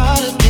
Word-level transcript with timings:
try 0.00 0.16
to 0.16 0.49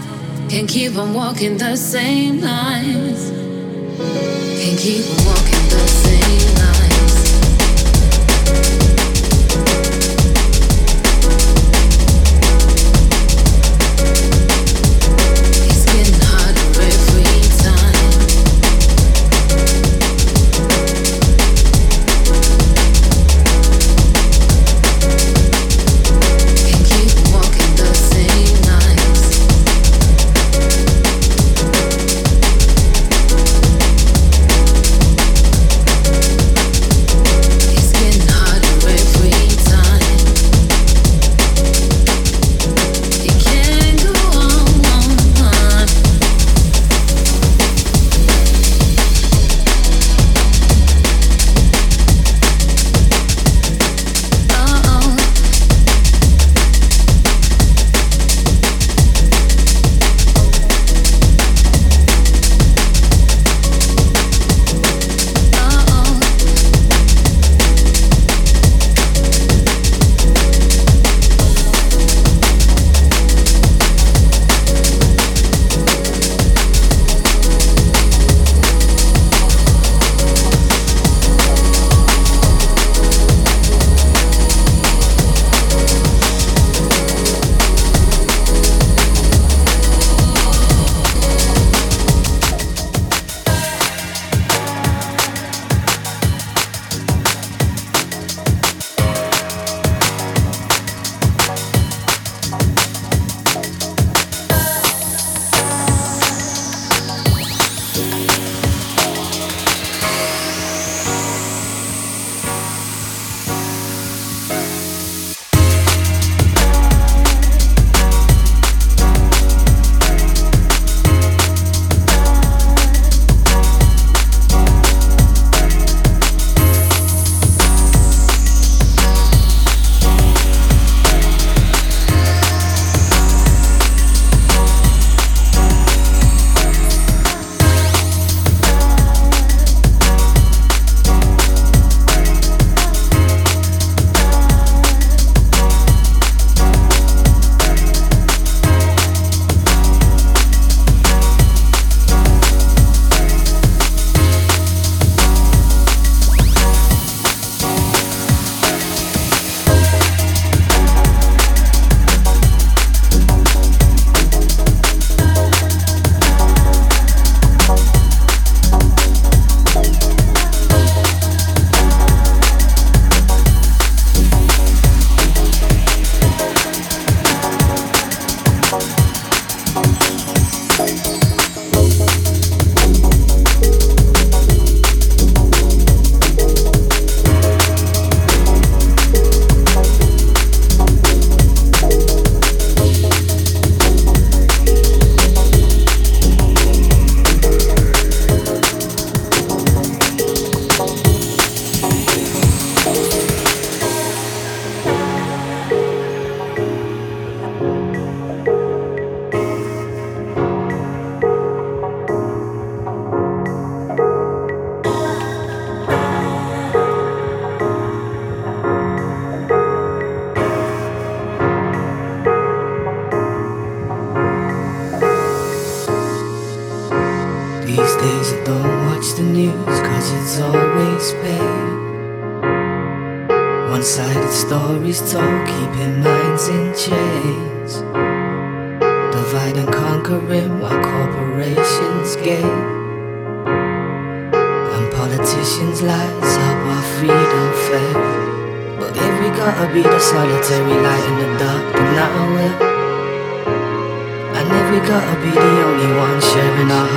Can't 0.51 0.67
keep 0.67 0.97
on 0.97 1.13
walking 1.13 1.55
the 1.55 1.77
same 1.77 2.41
lines. 2.41 3.29
Can't 4.59 4.77
keep 4.77 5.05
on 5.09 5.25
walking 5.25 5.69
the 5.69 5.87
same 5.87 6.55
lines. 6.55 6.80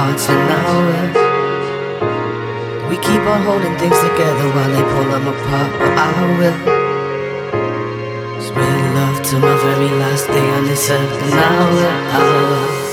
hearts 0.04 0.28
are 0.28 0.44
now 0.52 0.72
We 2.90 2.96
keep 2.96 3.24
on 3.32 3.40
holding 3.48 3.76
things 3.78 3.98
together 4.08 4.46
while 4.54 4.70
they 4.76 4.84
pull 4.92 5.08
them 5.14 5.26
apart, 5.32 5.70
but 5.80 5.92
I 5.96 6.10
will 6.38 6.58
spread 8.46 8.78
love 8.98 9.18
to 9.28 9.34
my 9.38 9.54
very 9.66 9.90
last 10.02 10.26
day 10.26 10.48
on 10.56 10.64
this 10.64 10.90
earth, 10.90 11.22
and 11.24 11.34
I 11.34 11.42
will, 11.72 11.96
I 12.12 12.22
will. 12.78 12.83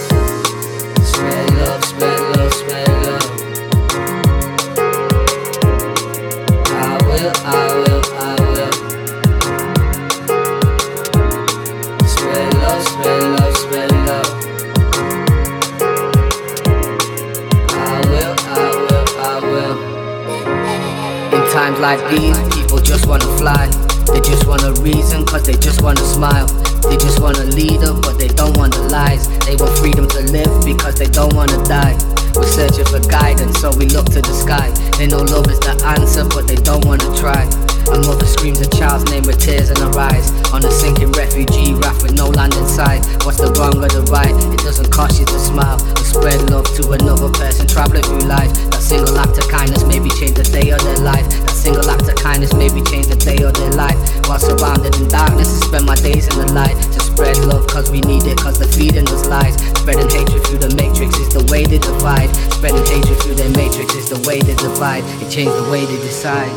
Like 21.81 21.99
these, 22.11 22.37
people 22.53 22.77
just 22.77 23.07
wanna 23.07 23.25
fly. 23.37 23.65
They 24.13 24.21
just 24.21 24.45
want 24.45 24.61
a 24.61 24.71
reason, 24.81 25.25
cause 25.25 25.43
they 25.43 25.57
just 25.57 25.81
wanna 25.81 26.05
smile. 26.05 26.45
They 26.85 26.95
just 26.95 27.19
want 27.19 27.39
a 27.39 27.45
leader, 27.45 27.93
but 27.93 28.19
they 28.19 28.27
don't 28.27 28.55
want 28.55 28.73
the 28.75 28.83
lies. 28.83 29.27
They 29.49 29.55
want 29.55 29.73
freedom 29.79 30.07
to 30.09 30.21
live 30.29 30.63
because 30.63 30.95
they 30.95 31.07
don't 31.07 31.33
wanna 31.33 31.57
die. 31.65 31.97
We're 32.35 32.45
searching 32.45 32.85
for 32.85 33.01
guidance, 33.09 33.59
so 33.59 33.73
we 33.73 33.87
look 33.89 34.05
to 34.13 34.21
the 34.21 34.33
sky. 34.33 34.69
They 34.97 35.07
know 35.07 35.25
love 35.25 35.49
is 35.49 35.59
the 35.59 35.73
answer, 35.83 36.23
but 36.29 36.47
they 36.47 36.55
don't 36.55 36.85
wanna 36.85 37.09
try. 37.17 37.49
A 37.89 37.97
mother 38.05 38.25
screams 38.25 38.61
a 38.61 38.69
child's 38.69 39.09
name 39.09 39.23
with 39.25 39.41
tears 39.41 39.69
in 39.71 39.77
her 39.81 39.97
eyes. 39.97 40.29
On 40.53 40.63
a 40.63 40.71
sinking 40.71 41.11
refugee 41.13 41.73
raft 41.73 42.03
with 42.03 42.13
no 42.13 42.29
land 42.29 42.53
in 42.53 42.67
sight. 42.67 43.01
What's 43.25 43.41
the 43.41 43.49
wrong 43.57 43.81
or 43.81 43.89
the 43.89 44.05
right? 44.13 44.31
It 44.53 44.61
doesn't 44.61 44.91
cost 44.91 45.19
you 45.19 45.25
to 45.25 45.39
smile. 45.39 45.81
Or 45.97 46.05
spread 46.05 46.49
love 46.49 46.69
to 46.77 46.91
another 46.91 47.29
person 47.33 47.65
traveling 47.67 48.03
through 48.03 48.29
life. 48.29 48.53
That 48.69 48.81
single 48.85 49.17
act 49.17 49.37
of 49.39 49.49
kindness 49.49 49.83
maybe 49.83 50.09
change 50.21 50.37
the 50.37 50.45
day 50.45 50.69
of 50.69 50.79
their 50.83 51.01
life. 51.01 51.25
Single 51.61 51.91
act 51.91 52.09
of 52.09 52.15
kindness 52.15 52.55
maybe 52.55 52.81
change 52.89 53.05
the 53.05 53.15
day 53.15 53.37
or 53.45 53.51
their 53.51 53.69
life. 53.77 53.93
While 54.25 54.39
surrounded 54.39 54.95
in 54.97 55.07
darkness, 55.07 55.61
I 55.61 55.67
spend 55.67 55.85
my 55.85 55.93
days 55.93 56.25
in 56.25 56.41
the 56.41 56.51
light. 56.53 56.73
To 56.73 56.99
spread 56.99 57.37
love 57.45 57.67
cause 57.67 57.91
we 57.91 58.01
need 58.01 58.25
it, 58.25 58.39
cause 58.39 58.57
the 58.57 58.65
feeding 58.65 59.05
was 59.05 59.27
lies. 59.27 59.53
Spreading 59.77 60.09
hatred 60.09 60.41
through 60.47 60.57
the 60.57 60.73
matrix 60.73 61.13
is 61.21 61.29
the 61.29 61.45
way 61.53 61.65
they 61.69 61.77
divide. 61.77 62.33
Spreading 62.57 62.83
hatred 62.89 63.15
through 63.21 63.35
their 63.35 63.53
matrix 63.53 63.93
is 63.93 64.09
the 64.09 64.17
way 64.27 64.41
they 64.41 64.55
divide. 64.55 65.05
It 65.21 65.29
changed 65.29 65.53
the 65.53 65.69
way 65.69 65.85
they 65.85 66.01
decide. 66.01 66.49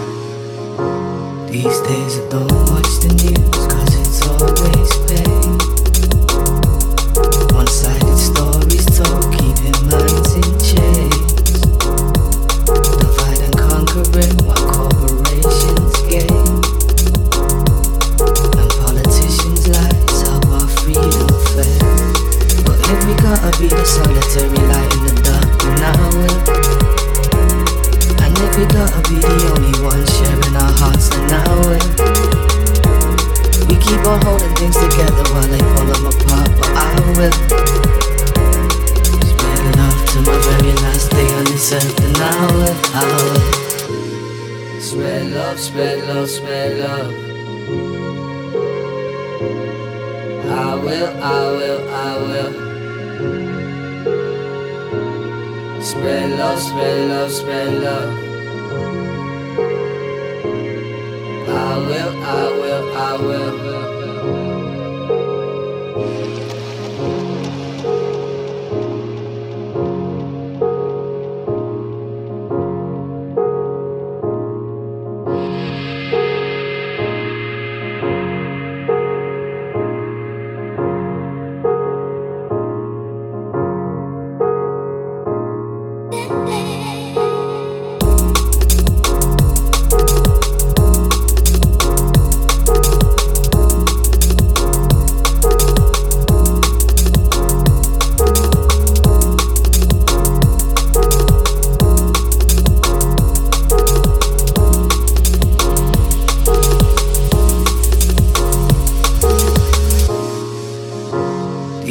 These 1.52 1.80
days 1.84 2.16
I 2.16 2.28
don't 2.32 2.48
watch 2.72 2.88
the 3.04 3.12
news 3.12 3.60
cause 3.68 3.92
it's 4.00 4.24
always 4.24 4.88
pain. 5.04 5.73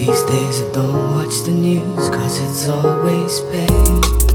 These 0.05 0.23
days 0.23 0.61
I 0.61 0.71
don't 0.73 1.15
watch 1.15 1.43
the 1.45 1.51
news 1.51 2.09
cause 2.09 2.37
it's 2.41 2.67
always 2.67 3.39
pain. 3.39 4.32